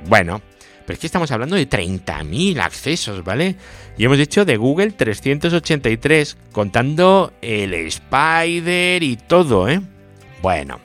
Bueno, 0.06 0.44
pero 0.86 0.94
es 0.94 1.00
que 1.00 1.08
estamos 1.08 1.32
hablando 1.32 1.56
de 1.56 1.68
30.000 1.68 2.60
accesos, 2.60 3.24
¿vale? 3.24 3.56
Y 3.98 4.06
hemos 4.06 4.20
dicho 4.20 4.46
de 4.46 4.58
Google 4.58 4.92
383, 4.92 6.38
contando 6.52 7.34
el 7.42 7.74
Spider 7.74 9.02
y 9.02 9.16
todo, 9.16 9.68
¿eh? 9.68 9.82
Bueno, 10.44 10.80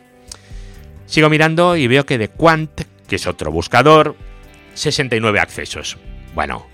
sigo 1.04 1.28
mirando 1.28 1.76
y 1.76 1.88
veo 1.88 2.06
que 2.06 2.16
de 2.16 2.28
Quant, 2.28 2.70
que 3.06 3.16
es 3.16 3.26
otro 3.26 3.52
buscador, 3.52 4.16
69 4.72 5.40
accesos. 5.40 5.98
Bueno, 6.34 6.66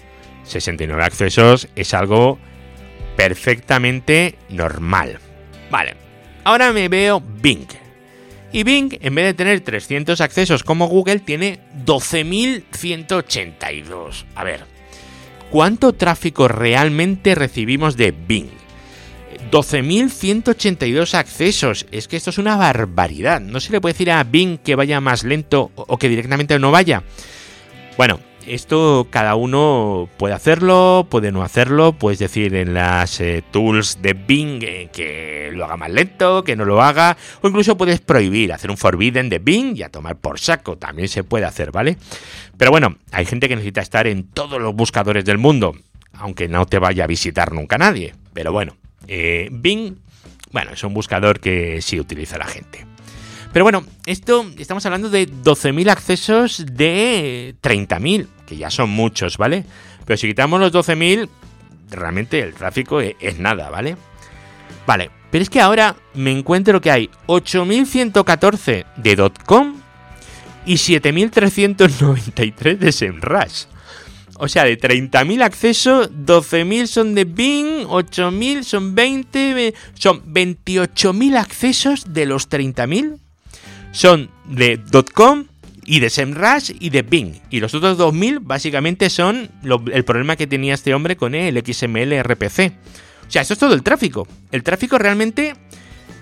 69 0.45 1.03
accesos 1.03 1.67
es 1.75 1.93
algo 1.93 2.39
perfectamente 3.17 4.37
normal. 4.49 5.19
Vale, 5.71 5.97
ahora 6.45 6.73
me 6.73 6.89
veo 6.89 7.21
Bing. 7.21 7.67
Y 8.53 8.63
Bing, 8.65 8.99
en 9.01 9.15
vez 9.15 9.27
de 9.27 9.35
tener 9.35 9.61
300 9.61 10.21
accesos 10.21 10.63
como 10.63 10.87
Google, 10.87 11.19
tiene 11.21 11.61
12.182. 11.87 14.25
A 14.35 14.45
ver, 14.45 14.67
¿cuánto 15.51 15.95
tráfico 15.95 16.49
realmente 16.49 17.35
recibimos 17.35 17.97
de 17.97 18.13
Bing? 18.13 18.51
12.182 19.51 21.15
accesos. 21.15 21.87
Es 21.91 22.07
que 22.09 22.17
esto 22.17 22.31
es 22.31 22.39
una 22.39 22.57
barbaridad. 22.57 23.41
No 23.41 23.61
se 23.61 23.73
le 23.73 23.81
puede 23.81 23.95
decir 23.95 24.11
a 24.11 24.25
Bing 24.25 24.59
que 24.59 24.75
vaya 24.75 25.01
más 25.01 25.25
lento 25.25 25.71
o 25.75 25.99
que 25.99 26.11
directamente 26.11 26.59
no 26.59 26.71
vaya. 26.71 27.03
Bueno, 27.97 28.21
esto 28.47 29.07
cada 29.11 29.35
uno 29.35 30.09
puede 30.17 30.35
hacerlo, 30.35 31.07
puede 31.11 31.33
no 31.33 31.43
hacerlo, 31.43 31.93
puedes 31.93 32.19
decir 32.19 32.55
en 32.55 32.75
las 32.75 33.21
eh, 33.21 33.43
tools 33.51 34.01
de 34.03 34.15
Bing 34.15 34.63
eh, 34.63 34.89
que 34.93 35.51
lo 35.53 35.65
haga 35.65 35.77
más 35.77 35.91
lento, 35.91 36.45
que 36.45 36.57
no 36.57 36.65
lo 36.65 36.83
haga, 36.83 37.17
o 37.41 37.49
incluso 37.49 37.77
puedes 37.77 38.01
prohibir 38.01 38.53
hacer 38.53 38.71
un 38.71 38.77
forbidden 38.77 39.29
de 39.29 39.39
Bing 39.39 39.77
y 39.77 39.83
a 39.83 39.89
tomar 39.89 40.17
por 40.17 40.39
saco, 40.39 40.77
también 40.77 41.09
se 41.09 41.25
puede 41.25 41.45
hacer, 41.45 41.73
¿vale? 41.73 41.97
Pero 42.57 42.71
bueno, 42.71 42.97
hay 43.11 43.25
gente 43.25 43.49
que 43.49 43.57
necesita 43.57 43.81
estar 43.81 44.07
en 44.07 44.25
todos 44.25 44.61
los 44.61 44.75
buscadores 44.75 45.25
del 45.25 45.39
mundo, 45.39 45.75
aunque 46.13 46.49
no 46.49 46.67
te 46.67 46.79
vaya 46.79 47.05
a 47.05 47.09
visitar 47.09 47.53
nunca 47.53 47.79
nadie, 47.79 48.15
pero 48.33 48.53
bueno, 48.53 48.77
eh, 49.09 49.49
Bing, 49.53 49.97
bueno, 50.51 50.73
es 50.73 50.85
un 50.85 50.95
buscador 50.95 51.41
que 51.41 51.81
sí 51.83 51.99
utiliza 51.99 52.39
la 52.39 52.47
gente. 52.47 52.92
Pero 53.53 53.67
bueno, 53.67 53.85
esto 54.07 54.47
estamos 54.57 54.87
hablando 54.87 55.11
de 55.11 55.29
12.000 55.29 55.91
accesos 55.91 56.65
de 56.67 57.55
30.000, 57.63 58.27
que 58.47 58.57
ya 58.57 58.71
son 58.71 58.89
muchos, 58.91 59.37
¿vale? 59.37 59.67
Pero 60.07 60.17
si 60.17 60.29
quitamos 60.29 60.59
los 60.59 60.73
12.000, 60.73 61.29
realmente 61.91 62.41
el 62.41 62.55
tráfico 62.55 63.03
e-, 63.03 63.17
es, 63.21 63.39
nada, 63.39 63.69
¿vale? 63.69 63.99
Vale, 64.87 65.11
pero 65.31 65.43
es 65.43 65.51
que 65.51 65.61
ahora 65.61 65.97
me 66.15 66.31
encuentro 66.31 66.81
que 66.81 66.91
hay 66.91 67.11
8.114 67.27 68.87
de 68.97 69.31
.com 69.45 69.75
y 70.65 70.75
7.393 70.75 72.79
de 72.79 72.91
SEMrush. 72.91 73.65
O 74.39 74.49
sea, 74.49 74.65
de 74.65 74.79
30.000 74.79 75.43
accesos, 75.43 76.11
12.000 76.11 76.87
son 76.87 77.15
de 77.15 77.25
Bing, 77.25 77.87
8.000 77.87 78.63
son 78.63 78.95
20, 78.95 79.75
son 79.95 80.23
28.000 80.33 81.37
accesos 81.37 82.13
de 82.13 82.27
los 82.27 82.49
30.000 82.49 83.19
son 83.93 84.31
de 84.47 84.81
.com 85.15 85.45
y 85.85 86.01
de 86.01 86.11
SEMrush 86.11 86.73
y 86.79 86.91
de 86.91 87.03
Bing. 87.03 87.35
Y 87.51 87.61
los 87.61 87.75
otros 87.75 87.99
2000 87.99 88.41
básicamente 88.41 89.11
son 89.11 89.51
el 89.93 90.05
problema 90.05 90.37
que 90.37 90.47
tenía 90.47 90.75
este 90.75 90.95
hombre 90.95 91.17
con 91.17 91.35
el 91.35 91.63
XML 91.65 92.23
RPC. 92.23 92.73
O 93.27 93.31
sea, 93.31 93.43
eso 93.43 93.55
es 93.55 93.59
todo 93.59 93.75
el 93.75 93.83
tráfico. 93.83 94.27
El 94.51 94.63
tráfico 94.63 94.99
realmente 94.99 95.55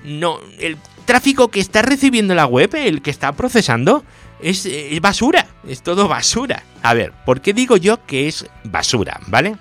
no... 0.05 0.39
El 0.59 0.77
tráfico 1.05 1.49
que 1.49 1.61
está 1.61 1.83
recibiendo 1.83 2.35
la 2.35 2.47
web, 2.47 2.75
el 2.75 3.03
que 3.03 3.11
está 3.11 3.33
procesando, 3.33 4.05
es, 4.43 4.69
basura. 5.00 5.47
Es 5.67 5.83
todo 5.83 6.09
basura. 6.09 6.62
A 6.83 6.95
ver, 6.95 7.12
¿por 7.27 7.41
qué 7.41 7.53
digo 7.53 7.77
yo 7.77 8.07
que 8.07 8.29
es 8.29 8.47
basura? 8.65 9.21
¿Vale? 9.27 9.57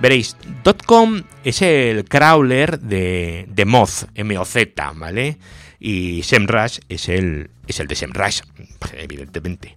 Veréis, 0.00 0.36
.com 0.86 1.22
es 1.42 1.60
el 1.62 2.04
crawler 2.04 2.78
de, 2.78 3.46
de 3.48 3.64
Moz, 3.64 4.06
M-O-Z, 4.14 4.92
¿vale? 4.94 5.38
Y 5.80 6.22
SEMrush 6.22 6.80
es 6.88 7.08
el, 7.08 7.50
es 7.66 7.80
el 7.80 7.86
de 7.86 7.94
SEMrush, 7.94 8.40
evidentemente. 8.92 9.76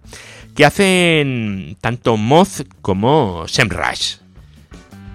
Que 0.56 0.64
hacen 0.64 1.76
tanto 1.80 2.16
Moz 2.16 2.64
como 2.80 3.46
SEMrush. 3.46 4.16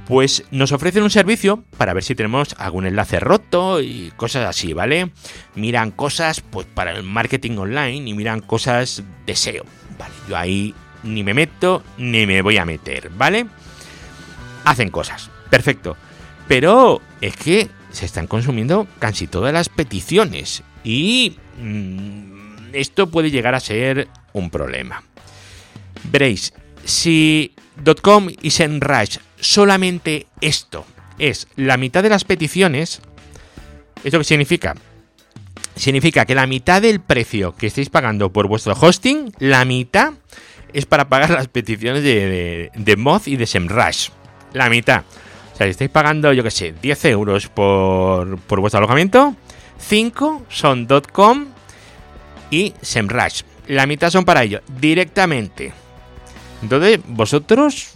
Pues 0.07 0.45
nos 0.51 0.71
ofrecen 0.71 1.03
un 1.03 1.09
servicio 1.09 1.65
para 1.77 1.93
ver 1.93 2.03
si 2.03 2.15
tenemos 2.15 2.55
algún 2.57 2.85
enlace 2.85 3.19
roto 3.19 3.81
y 3.81 4.13
cosas 4.15 4.47
así, 4.47 4.71
¿vale? 4.71 5.11
Miran 5.55 5.91
cosas 5.91 6.39
pues 6.39 6.65
para 6.65 6.91
el 6.91 7.03
marketing 7.03 7.57
online 7.57 8.09
y 8.09 8.13
miran 8.13 8.39
cosas 8.39 9.03
de 9.25 9.35
SEO. 9.35 9.65
Vale, 9.99 10.13
yo 10.29 10.37
ahí 10.37 10.73
ni 11.03 11.23
me 11.23 11.33
meto 11.33 11.83
ni 11.97 12.25
me 12.25 12.41
voy 12.41 12.57
a 12.57 12.63
meter, 12.63 13.09
¿vale? 13.09 13.47
Hacen 14.63 14.91
cosas, 14.91 15.29
perfecto. 15.49 15.97
Pero 16.47 17.01
es 17.19 17.35
que 17.35 17.69
se 17.91 18.05
están 18.05 18.27
consumiendo 18.27 18.87
casi 18.99 19.27
todas 19.27 19.51
las 19.51 19.67
peticiones 19.67 20.63
y 20.87 21.35
mm, 21.61 22.69
esto 22.71 23.07
puede 23.07 23.29
llegar 23.29 23.53
a 23.53 23.59
ser 23.59 24.07
un 24.31 24.49
problema. 24.49 25.03
Veréis, 26.09 26.53
si 26.85 27.53
.com 28.01 28.29
y 28.41 28.51
SEMrush 28.51 29.17
solamente 29.37 30.27
esto 30.39 30.85
es 31.19 31.47
la 31.57 31.75
mitad 31.75 32.03
de 32.03 32.09
las 32.09 32.23
peticiones, 32.23 33.01
¿esto 34.01 34.17
qué 34.17 34.23
significa? 34.23 34.75
Significa 35.75 36.25
que 36.25 36.35
la 36.35 36.47
mitad 36.47 36.81
del 36.81 37.01
precio 37.01 37.53
que 37.53 37.67
estáis 37.67 37.89
pagando 37.89 38.31
por 38.31 38.47
vuestro 38.47 38.73
hosting, 38.79 39.33
la 39.39 39.65
mitad 39.65 40.13
es 40.71 40.85
para 40.85 41.09
pagar 41.09 41.31
las 41.31 41.49
peticiones 41.49 42.01
de, 42.01 42.71
de, 42.73 42.95
Moz 42.95 43.27
y 43.27 43.35
de 43.35 43.45
SEMrush. 43.45 44.09
La 44.53 44.69
mitad. 44.69 45.03
O 45.53 45.57
sea, 45.57 45.67
si 45.67 45.71
estáis 45.71 45.89
pagando, 45.89 46.31
yo 46.31 46.43
qué 46.43 46.51
sé, 46.51 46.73
10 46.81 47.05
euros 47.05 47.47
por, 47.49 48.39
por 48.39 48.61
vuestro 48.61 48.77
alojamiento, 48.77 49.35
5 49.79 50.45
son 50.49 50.87
.com 51.11 51.47
y 52.49 52.73
SEMrush. 52.81 53.43
La 53.67 53.85
mitad 53.85 54.09
son 54.09 54.25
para 54.25 54.43
ello, 54.43 54.61
directamente. 54.79 55.73
Entonces, 56.61 56.99
vosotros, 57.05 57.91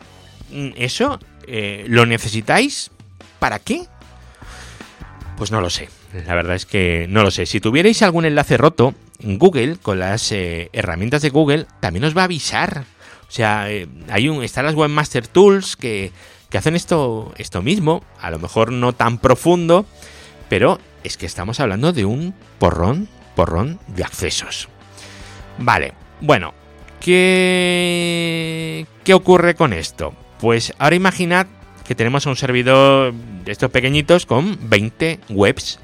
mm, 0.52 0.70
eso, 0.76 1.20
eh, 1.48 1.86
¿lo 1.88 2.06
necesitáis? 2.06 2.92
¿Para 3.40 3.60
qué? 3.60 3.86
Pues 5.38 5.52
no 5.52 5.62
lo 5.62 5.70
sé. 5.70 5.90
La 6.28 6.36
verdad 6.36 6.56
es 6.56 6.66
que 6.66 7.08
no 7.10 7.24
lo 7.24 7.32
sé. 7.32 7.46
Si 7.46 7.60
tuvierais 7.60 8.02
algún 8.02 8.26
enlace 8.26 8.58
roto, 8.58 8.94
Google, 9.24 9.78
con 9.82 10.00
las 10.00 10.32
eh, 10.32 10.70
herramientas 10.74 11.22
de 11.22 11.30
Google, 11.30 11.66
también 11.80 12.04
os 12.04 12.16
va 12.16 12.22
a 12.22 12.26
avisar. 12.26 12.84
O 13.28 13.32
sea, 13.32 13.72
eh, 13.72 13.88
hay 14.10 14.28
un, 14.28 14.44
están 14.44 14.66
las 14.66 14.76
Webmaster 14.76 15.26
Tools 15.28 15.78
que, 15.78 16.12
que 16.50 16.58
hacen 16.58 16.76
esto, 16.76 17.34
esto 17.38 17.62
mismo, 17.62 18.04
a 18.20 18.30
lo 18.30 18.40
mejor 18.40 18.74
no 18.74 18.94
tan 18.94 19.20
profundo, 19.20 19.86
pero 20.50 20.80
es 21.04 21.18
que 21.18 21.26
estamos 21.26 21.60
hablando 21.60 21.94
de 21.94 22.06
un 22.06 22.34
porrón, 22.60 23.08
porrón 23.36 23.80
de 23.88 24.04
accesos. 24.04 24.70
Vale, 25.58 25.94
bueno, 26.22 26.54
¿qué, 27.00 28.86
¿qué 29.04 29.14
ocurre 29.14 29.56
con 29.56 29.74
esto? 29.74 30.14
Pues 30.40 30.74
ahora 30.78 30.96
imaginad 30.96 31.48
que 31.88 31.96
tenemos 31.96 32.26
un 32.26 32.36
servidor 32.36 33.14
de 33.14 33.52
estos 33.52 33.70
pequeñitos 33.70 34.26
con 34.26 34.58
20 34.70 35.20
webs. 35.30 35.80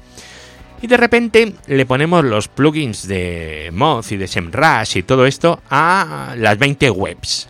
Y 0.80 0.86
de 0.86 0.96
repente 0.96 1.54
le 1.66 1.86
ponemos 1.86 2.24
los 2.24 2.48
plugins 2.48 3.06
de 3.08 3.70
Moz 3.72 4.12
y 4.12 4.16
de 4.16 4.28
SEMrush 4.28 4.96
y 4.96 5.02
todo 5.02 5.26
esto 5.26 5.60
a 5.68 6.34
las 6.36 6.56
20 6.58 6.90
webs. 6.90 7.48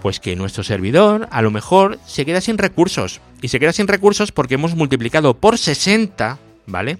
Pues 0.00 0.18
que 0.18 0.34
nuestro 0.34 0.64
servidor 0.64 1.28
a 1.30 1.42
lo 1.42 1.50
mejor 1.50 1.98
se 2.06 2.24
queda 2.24 2.40
sin 2.40 2.56
recursos. 2.56 3.20
Y 3.42 3.48
se 3.48 3.60
queda 3.60 3.72
sin 3.72 3.86
recursos 3.86 4.32
porque 4.32 4.54
hemos 4.54 4.74
multiplicado 4.74 5.34
por 5.34 5.58
60 5.58 6.38
¿vale? 6.68 6.98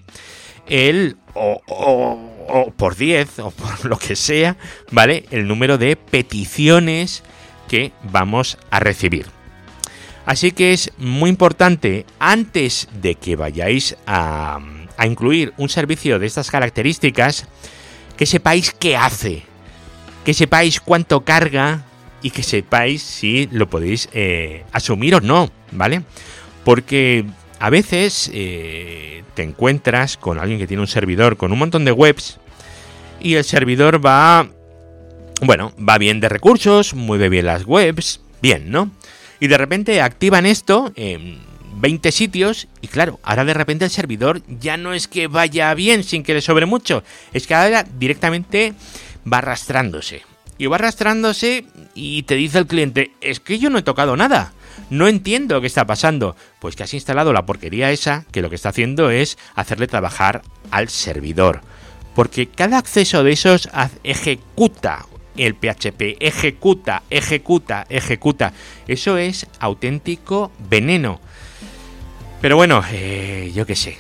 El, 0.67 1.17
o, 1.35 2.73
por 2.77 2.97
10 2.97 3.39
o 3.39 3.51
por 3.51 3.85
lo 3.89 3.99
que 3.99 4.17
sea, 4.17 4.57
¿vale? 4.91 5.25
El 5.31 5.47
número 5.47 5.79
de 5.79 5.97
peticiones 5.97 7.23
que 7.69 7.93
vamos 8.03 8.59
a 8.71 8.81
recibir. 8.81 9.27
Así 10.27 10.51
que 10.51 10.73
es 10.73 10.93
muy 10.99 11.31
importante, 11.31 12.05
antes 12.19 12.89
de 13.01 13.15
que 13.15 13.37
vayáis 13.37 13.97
a, 14.07 14.59
a 14.99 15.07
incluir 15.07 15.55
un 15.57 15.71
servicio 15.71 16.19
de 16.19 16.27
estas 16.27 16.51
características, 16.51 17.47
que 18.17 18.27
sepáis 18.27 18.73
qué 18.73 18.97
hace, 18.97 19.45
que 20.25 20.35
sepáis 20.35 20.81
cuánto 20.81 21.25
carga 21.25 21.85
y 22.21 22.31
que 22.31 22.43
sepáis 22.43 23.03
si 23.03 23.49
lo 23.53 23.71
podéis 23.71 24.09
eh, 24.13 24.65
asumir 24.73 25.15
o 25.15 25.21
no, 25.21 25.51
¿vale? 25.73 26.03
Porque 26.65 27.25
a 27.61 27.71
veces 27.71 28.31
eh, 28.33 29.23
te 29.35 29.43
encuentras 29.43 30.17
con 30.17 30.39
alguien 30.39 30.59
que 30.59 30.67
tiene 30.67 30.81
un 30.81 30.89
servidor 30.89 31.37
con 31.37 31.53
un 31.53 31.59
montón 31.59 31.85
de 31.85 31.93
webs 31.93 32.39
y 33.21 33.35
el 33.35 33.45
servidor 33.45 34.05
va, 34.05 34.49
bueno, 35.43 35.73
va 35.77 35.99
bien 35.99 36.21
de 36.21 36.29
recursos, 36.29 36.95
mueve 36.95 37.29
bien 37.29 37.47
las 37.47 37.65
webs, 37.65 38.21
bien, 38.41 38.71
¿no? 38.71 38.91
Y 39.41 39.49
de 39.49 39.59
repente 39.59 40.01
activan 40.01 40.47
esto 40.47 40.93
en 40.97 41.41
20 41.77 42.13
sitios 42.13 42.69
y 42.81 42.89
claro, 42.89 43.21
ahora 43.23 43.45
de 43.45 43.55
repente 43.55 43.85
el 43.85 43.91
servidor 43.91 44.43
ya 44.49 44.77
no 44.77 44.93
es 44.93 45.09
que 45.09 45.27
vaya 45.27 45.73
bien 45.75 46.05
sin 46.05 46.23
que 46.23 46.35
le 46.35 46.41
sobre 46.41 46.67
mucho, 46.67 47.03
es 47.33 47.47
que 47.47 47.55
ahora 47.55 47.85
directamente 47.85 48.75
va 49.31 49.39
arrastrándose. 49.39 50.23
Y 50.61 50.67
va 50.67 50.77
arrastrándose 50.77 51.67
y 51.95 52.25
te 52.25 52.35
dice 52.35 52.59
el 52.59 52.67
cliente, 52.67 53.13
es 53.21 53.39
que 53.39 53.61
yo 53.61 53.71
no 53.71 53.79
he 53.79 53.83
tocado 53.83 54.17
nada. 54.17 54.53
No 54.91 55.09
entiendo 55.09 55.61
qué 55.61 55.67
está 55.67 55.87
pasando. 55.87 56.37
Pues 56.59 56.77
que 56.77 56.83
has 56.83 56.95
instalado 56.95 57.33
la 57.33 57.47
porquería 57.47 57.91
esa, 57.91 58.25
que 58.33 58.43
lo 58.43 58.51
que 58.51 58.57
está 58.57 58.71
haciendo 58.71 59.11
es 59.11 59.39
hacerle 59.55 59.87
trabajar 59.87 60.43
al 60.71 60.89
servidor. 60.89 61.61
Porque 62.15 62.49
cada 62.49 62.79
acceso 62.79 63.23
de 63.23 63.33
esos 63.33 63.69
ejecuta 64.03 65.07
el 65.37 65.55
PHP, 65.55 66.17
ejecuta, 66.21 67.03
ejecuta, 67.11 67.87
ejecuta. 67.89 68.53
Eso 68.87 69.19
es 69.19 69.47
auténtico 69.61 70.51
veneno. 70.69 71.21
Pero 72.41 72.57
bueno, 72.57 72.83
eh, 72.93 73.51
yo 73.55 73.67
qué 73.67 73.75
sé, 73.75 73.99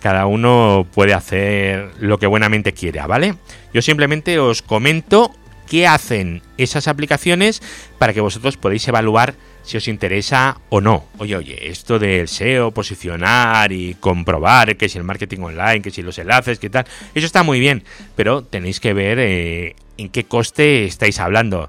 cada 0.00 0.26
uno 0.26 0.86
puede 0.94 1.12
hacer 1.12 1.90
lo 1.98 2.18
que 2.18 2.28
buenamente 2.28 2.72
quiera, 2.72 3.08
¿vale? 3.08 3.34
Yo 3.74 3.82
simplemente 3.82 4.38
os 4.38 4.62
comento 4.62 5.32
qué 5.66 5.86
hacen 5.86 6.42
esas 6.56 6.86
aplicaciones 6.86 7.60
para 7.98 8.12
que 8.12 8.20
vosotros 8.20 8.56
podáis 8.56 8.86
evaluar 8.86 9.34
si 9.62 9.76
os 9.76 9.88
interesa 9.88 10.58
o 10.68 10.80
no. 10.80 11.06
Oye, 11.18 11.36
oye, 11.36 11.68
esto 11.68 11.98
del 11.98 12.28
SEO, 12.28 12.72
posicionar 12.72 13.72
y 13.72 13.94
comprobar 13.94 14.76
que 14.76 14.88
si 14.88 14.98
el 14.98 15.04
marketing 15.04 15.40
online, 15.40 15.82
que 15.82 15.90
si 15.90 16.02
los 16.02 16.18
enlaces, 16.18 16.58
que 16.58 16.70
tal, 16.70 16.86
eso 17.14 17.26
está 17.26 17.42
muy 17.42 17.60
bien, 17.60 17.84
pero 18.16 18.42
tenéis 18.42 18.80
que 18.80 18.92
ver 18.92 19.18
eh, 19.20 19.76
en 19.96 20.08
qué 20.08 20.24
coste 20.24 20.84
estáis 20.84 21.18
hablando. 21.20 21.68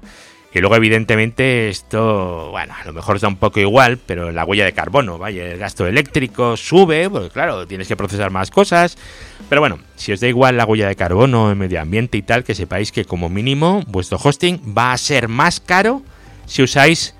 Y 0.54 0.60
luego, 0.60 0.76
evidentemente, 0.76 1.68
esto, 1.68 2.50
bueno, 2.52 2.74
a 2.80 2.84
lo 2.84 2.92
mejor 2.92 3.16
está 3.16 3.26
un 3.26 3.38
poco 3.38 3.58
igual, 3.58 3.98
pero 3.98 4.30
la 4.30 4.44
huella 4.44 4.64
de 4.64 4.72
carbono, 4.72 5.18
vaya, 5.18 5.44
el 5.46 5.58
gasto 5.58 5.84
eléctrico 5.84 6.56
sube, 6.56 7.10
porque 7.10 7.30
claro, 7.30 7.66
tienes 7.66 7.88
que 7.88 7.96
procesar 7.96 8.30
más 8.30 8.52
cosas. 8.52 8.96
Pero 9.48 9.60
bueno, 9.60 9.80
si 9.96 10.12
os 10.12 10.20
da 10.20 10.28
igual 10.28 10.56
la 10.56 10.64
huella 10.64 10.86
de 10.86 10.94
carbono, 10.94 11.50
el 11.50 11.56
medio 11.56 11.80
ambiente 11.80 12.18
y 12.18 12.22
tal, 12.22 12.44
que 12.44 12.54
sepáis 12.54 12.92
que 12.92 13.04
como 13.04 13.28
mínimo 13.28 13.82
vuestro 13.88 14.16
hosting 14.22 14.60
va 14.78 14.92
a 14.92 14.98
ser 14.98 15.26
más 15.26 15.58
caro 15.58 16.02
si 16.46 16.62
usáis 16.62 17.16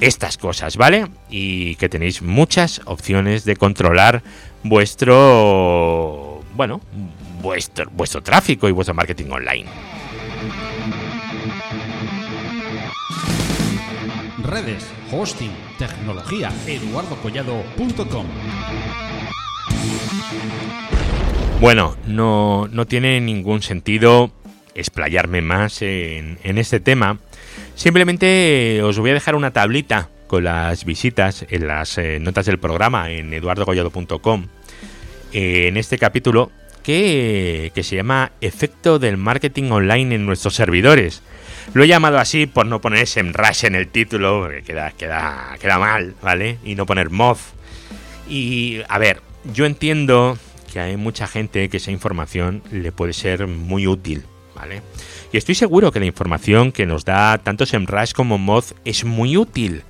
estas 0.00 0.36
cosas, 0.38 0.76
¿vale? 0.76 1.06
Y 1.30 1.76
que 1.76 1.88
tenéis 1.88 2.22
muchas 2.22 2.80
opciones 2.84 3.44
de 3.44 3.56
controlar 3.56 4.22
vuestro, 4.62 6.42
bueno, 6.54 6.80
vuestro, 7.40 7.90
vuestro 7.90 8.22
tráfico 8.22 8.68
y 8.68 8.72
vuestro 8.72 8.94
marketing 8.94 9.30
online. 9.30 9.66
Redes, 14.42 14.86
hosting, 15.10 15.50
tecnología, 15.78 16.52
eduardocollado.com. 16.66 18.26
Bueno, 21.60 21.96
no, 22.06 22.68
no 22.70 22.86
tiene 22.86 23.20
ningún 23.20 23.62
sentido 23.62 24.30
explayarme 24.74 25.40
más 25.40 25.80
en, 25.82 26.38
en 26.44 26.58
este 26.58 26.80
tema. 26.80 27.18
Simplemente 27.76 28.82
os 28.82 28.98
voy 28.98 29.10
a 29.10 29.14
dejar 29.14 29.34
una 29.34 29.52
tablita 29.52 30.08
con 30.26 30.44
las 30.44 30.84
visitas 30.86 31.44
en 31.50 31.68
las 31.68 31.98
eh, 31.98 32.18
notas 32.18 32.46
del 32.46 32.58
programa 32.58 33.10
en 33.10 33.32
eduardocollado.com 33.32 34.46
eh, 35.32 35.68
en 35.68 35.76
este 35.76 35.98
capítulo 35.98 36.50
que, 36.82 37.70
que 37.74 37.82
se 37.82 37.96
llama 37.96 38.32
Efecto 38.40 38.98
del 38.98 39.18
marketing 39.18 39.70
online 39.70 40.14
en 40.14 40.24
nuestros 40.24 40.54
servidores. 40.54 41.22
Lo 41.74 41.84
he 41.84 41.88
llamado 41.88 42.18
así 42.18 42.46
por 42.46 42.64
no 42.64 42.80
poner 42.80 43.06
SEMrush 43.06 43.66
en 43.66 43.74
el 43.74 43.88
título, 43.88 44.40
porque 44.40 44.62
queda, 44.62 44.92
queda, 44.92 45.56
queda 45.60 45.78
mal, 45.78 46.14
¿vale? 46.22 46.58
Y 46.64 46.76
no 46.76 46.86
poner 46.86 47.10
Moz. 47.10 47.52
Y 48.28 48.80
a 48.88 48.98
ver, 48.98 49.20
yo 49.52 49.66
entiendo 49.66 50.38
que 50.72 50.80
hay 50.80 50.96
mucha 50.96 51.26
gente 51.26 51.68
que 51.68 51.76
esa 51.76 51.90
información 51.90 52.62
le 52.70 52.90
puede 52.90 53.12
ser 53.12 53.46
muy 53.46 53.86
útil, 53.86 54.24
¿vale? 54.56 54.82
Y 55.32 55.36
estoy 55.36 55.54
seguro 55.54 55.92
que 55.92 56.00
la 56.00 56.06
información 56.06 56.72
que 56.72 56.86
nos 56.86 57.04
da 57.04 57.38
tanto 57.38 57.66
SEMrush 57.66 58.12
como 58.12 58.38
Moz 58.38 58.74
es 58.84 59.04
muy 59.04 59.36
útil. 59.36 59.82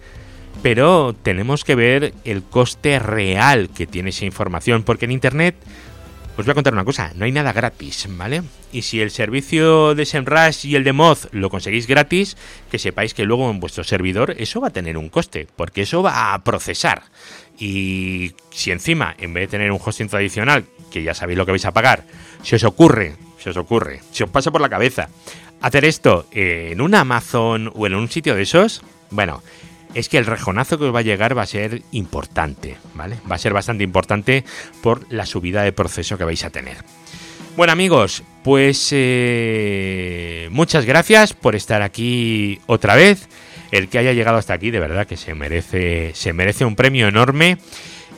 Pero 0.63 1.15
tenemos 1.23 1.65
que 1.65 1.75
ver 1.75 2.15
el 2.25 2.43
coste 2.43 2.99
real 2.99 3.71
que 3.75 3.87
tiene 3.87 4.11
esa 4.11 4.25
información, 4.25 4.83
porque 4.83 5.05
en 5.05 5.13
Internet 5.13 5.55
os 6.37 6.45
voy 6.45 6.51
a 6.51 6.55
contar 6.55 6.75
una 6.75 6.85
cosa, 6.85 7.13
no 7.15 7.25
hay 7.25 7.33
nada 7.33 7.53
gratis, 7.55 8.09
¿vale? 8.11 8.43
Y 8.71 8.83
si 8.83 9.01
el 9.01 9.11
servicio 9.11 9.95
de 9.95 10.05
SEMrush 10.05 10.67
y 10.67 10.77
el 10.77 10.85
de 10.85 10.93
Moz 10.93 11.29
lo 11.33 11.49
conseguís 11.49 11.87
gratis, 11.87 12.37
que 12.71 12.79
sepáis 12.79 13.15
que 13.15 13.25
luego 13.25 13.51
en 13.51 13.59
vuestro 13.59 13.85
servidor 13.85 14.35
eso 14.37 14.61
va 14.61 14.69
a 14.69 14.73
tener 14.73 14.99
un 14.99 15.09
coste, 15.09 15.47
porque 15.57 15.83
eso 15.83 16.03
va 16.03 16.35
a 16.35 16.45
procesar. 16.45 17.05
Y 17.59 18.33
si 18.51 18.71
encima, 18.71 19.15
en 19.19 19.33
vez 19.33 19.45
de 19.45 19.59
tener 19.59 19.73
un 19.73 19.81
hosting 19.83 20.09
tradicional, 20.09 20.67
que 20.91 21.03
ya 21.03 21.15
sabéis 21.15 21.39
lo 21.39 21.47
que 21.47 21.53
vais 21.53 21.65
a 21.65 21.73
pagar, 21.73 22.05
si 22.43 22.57
os 22.57 22.65
ocurre, 22.65 23.17
si 23.39 23.49
os 23.49 23.57
ocurre, 23.57 24.01
si 24.11 24.23
os 24.23 24.31
pasa 24.31 24.51
por 24.51 24.61
la 24.61 24.69
cabeza 24.69 25.09
hacer 25.61 25.85
esto 25.85 26.27
en 26.33 26.81
un 26.81 26.95
Amazon 26.95 27.73
o 27.75 27.87
en 27.87 27.95
un 27.95 28.11
sitio 28.11 28.35
de 28.35 28.43
esos, 28.43 28.83
bueno, 29.11 29.43
es 29.95 30.09
que 30.09 30.19
el 30.19 30.27
rejonazo 30.27 30.79
que 30.79 30.85
os 30.85 30.95
va 30.95 31.01
a 31.01 31.03
llegar 31.03 31.37
va 31.37 31.43
a 31.43 31.47
ser 31.47 31.83
importante, 31.93 32.77
¿vale? 32.95 33.17
Va 33.31 33.37
a 33.37 33.39
ser 33.39 33.53
bastante 33.53 33.85
importante 33.85 34.45
por 34.83 35.11
la 35.13 35.27
subida 35.27 35.63
de 35.63 35.73
proceso 35.73 36.19
que 36.19 36.25
vais 36.25 36.45
a 36.45 36.51
tener. 36.51 36.77
Bueno 37.57 37.73
amigos, 37.73 38.23
pues 38.45 38.91
eh, 38.93 40.49
muchas 40.51 40.85
gracias 40.85 41.33
por 41.33 41.55
estar 41.55 41.81
aquí 41.81 42.61
otra 42.67 42.95
vez. 42.95 43.29
El 43.73 43.89
que 43.89 43.99
haya 43.99 44.13
llegado 44.13 44.37
hasta 44.37 44.55
aquí, 44.55 44.71
de 44.71 44.79
verdad 44.79 45.07
que 45.07 45.17
se 45.17 45.35
merece, 45.35 46.13
se 46.15 46.33
merece 46.33 46.65
un 46.65 46.77
premio 46.77 47.09
enorme. 47.09 47.59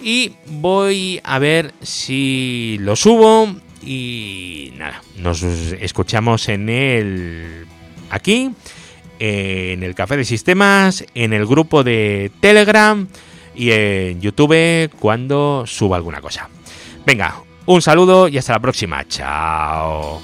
Y 0.02 0.32
voy 0.46 1.20
a 1.24 1.38
ver 1.38 1.72
si 1.82 2.76
lo 2.80 2.96
subo. 2.96 3.54
Y 3.82 4.72
nada, 4.76 5.02
nos 5.16 5.42
escuchamos 5.42 6.48
en 6.48 6.68
el 6.68 7.66
aquí 8.10 8.52
en 9.18 9.82
el 9.82 9.94
Café 9.94 10.16
de 10.16 10.24
Sistemas, 10.24 11.04
en 11.14 11.32
el 11.32 11.46
grupo 11.46 11.82
de 11.84 12.30
Telegram 12.40 13.08
y 13.54 13.70
en 13.72 14.20
YouTube 14.20 14.90
cuando 14.98 15.64
suba 15.66 15.96
alguna 15.96 16.20
cosa. 16.20 16.48
Venga, 17.04 17.42
un 17.66 17.82
saludo 17.82 18.28
y 18.28 18.38
hasta 18.38 18.52
la 18.52 18.60
próxima. 18.60 19.06
Chao. 19.08 20.20